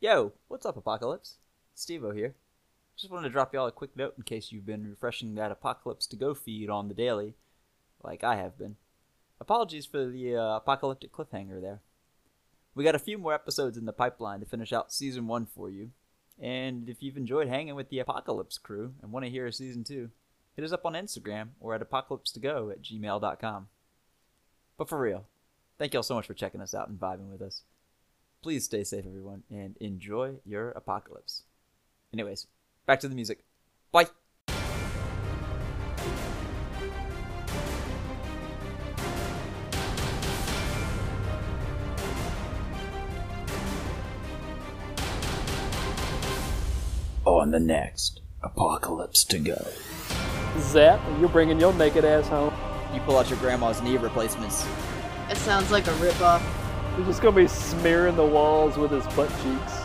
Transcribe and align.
Yo, 0.00 0.32
what's 0.46 0.64
up, 0.64 0.76
Apocalypse? 0.76 1.38
Stevo 1.76 2.14
here. 2.14 2.36
Just 2.96 3.12
wanted 3.12 3.26
to 3.26 3.32
drop 3.32 3.52
y'all 3.52 3.66
a 3.66 3.72
quick 3.72 3.96
note 3.96 4.14
in 4.16 4.22
case 4.22 4.52
you've 4.52 4.64
been 4.64 4.88
refreshing 4.88 5.34
that 5.34 5.50
Apocalypse 5.50 6.06
to 6.06 6.14
Go 6.14 6.34
feed 6.34 6.70
on 6.70 6.86
the 6.86 6.94
daily, 6.94 7.34
like 8.04 8.22
I 8.22 8.36
have 8.36 8.56
been. 8.56 8.76
Apologies 9.40 9.86
for 9.86 10.06
the 10.06 10.36
uh, 10.36 10.56
apocalyptic 10.58 11.10
cliffhanger 11.10 11.60
there. 11.60 11.80
We 12.76 12.84
got 12.84 12.94
a 12.94 13.00
few 13.00 13.18
more 13.18 13.34
episodes 13.34 13.76
in 13.76 13.86
the 13.86 13.92
pipeline 13.92 14.38
to 14.38 14.46
finish 14.46 14.72
out 14.72 14.92
season 14.92 15.26
one 15.26 15.46
for 15.46 15.68
you, 15.68 15.90
and 16.40 16.88
if 16.88 17.02
you've 17.02 17.16
enjoyed 17.16 17.48
hanging 17.48 17.74
with 17.74 17.88
the 17.88 17.98
Apocalypse 17.98 18.56
crew 18.56 18.94
and 19.02 19.10
want 19.10 19.24
to 19.24 19.32
hear 19.32 19.48
a 19.48 19.52
season 19.52 19.82
two, 19.82 20.10
hit 20.54 20.64
us 20.64 20.72
up 20.72 20.86
on 20.86 20.92
Instagram 20.92 21.48
or 21.58 21.74
at 21.74 21.80
apocalypse2go 21.80 22.70
at 22.70 22.82
gmail.com. 22.82 23.66
But 24.76 24.88
for 24.88 25.00
real, 25.00 25.24
thank 25.76 25.92
y'all 25.92 26.04
so 26.04 26.14
much 26.14 26.28
for 26.28 26.34
checking 26.34 26.60
us 26.60 26.72
out 26.72 26.88
and 26.88 27.00
vibing 27.00 27.32
with 27.32 27.42
us. 27.42 27.62
Please 28.40 28.64
stay 28.64 28.84
safe, 28.84 29.04
everyone, 29.04 29.42
and 29.50 29.76
enjoy 29.80 30.34
your 30.44 30.70
apocalypse. 30.70 31.42
Anyways, 32.12 32.46
back 32.86 33.00
to 33.00 33.08
the 33.08 33.14
music. 33.14 33.40
Bye! 33.90 34.06
On 47.24 47.50
the 47.50 47.60
next 47.60 48.20
Apocalypse 48.42 49.24
to 49.24 49.38
Go. 49.38 49.66
Zap, 50.60 51.00
you're 51.18 51.28
bringing 51.28 51.58
your 51.58 51.72
naked 51.74 52.04
ass 52.04 52.28
home. 52.28 52.54
You 52.94 53.00
pull 53.00 53.18
out 53.18 53.28
your 53.28 53.38
grandma's 53.40 53.82
knee 53.82 53.96
replacements. 53.96 54.64
It 55.28 55.36
sounds 55.38 55.70
like 55.70 55.88
a 55.88 55.92
ripoff. 55.92 56.40
He's 56.98 57.06
just 57.06 57.22
gonna 57.22 57.36
be 57.36 57.46
smearing 57.46 58.16
the 58.16 58.26
walls 58.26 58.76
with 58.76 58.90
his 58.90 59.06
butt 59.14 59.28
cheeks. 59.40 59.80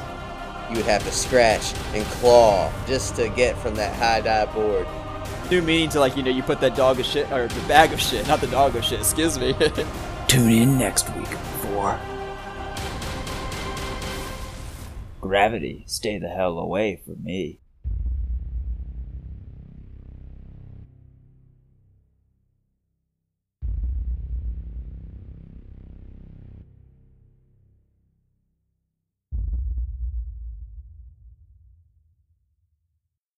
You 0.67 0.77
would 0.77 0.87
have 0.87 1.03
to 1.03 1.11
scratch 1.11 1.75
and 1.93 2.03
claw 2.05 2.73
just 2.87 3.15
to 3.17 3.29
get 3.29 3.55
from 3.55 3.75
that 3.75 3.95
high 3.95 4.21
dive 4.21 4.51
board. 4.51 4.87
New 5.51 5.61
meaning 5.61 5.89
to 5.89 5.99
like, 5.99 6.17
you 6.17 6.23
know, 6.23 6.31
you 6.31 6.41
put 6.41 6.59
that 6.61 6.75
dog 6.75 6.99
of 6.99 7.05
shit, 7.05 7.31
or 7.31 7.47
the 7.47 7.67
bag 7.67 7.93
of 7.93 8.01
shit, 8.01 8.27
not 8.27 8.41
the 8.41 8.47
dog 8.47 8.75
of 8.75 8.83
shit, 8.83 8.99
excuse 8.99 9.37
me. 9.37 9.53
Tune 10.27 10.51
in 10.51 10.79
next 10.79 11.15
week 11.15 11.27
for 11.27 11.99
Gravity, 15.21 15.83
stay 15.85 16.17
the 16.17 16.29
hell 16.29 16.57
away 16.57 16.99
from 17.05 17.23
me. 17.23 17.59